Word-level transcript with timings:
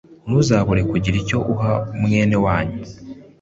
ntuzabure 0.25 0.81
kugira 0.91 1.15
icyo 1.21 1.37
uha 1.53 1.71
mwene 2.01 2.35
wanyu. 2.45 2.77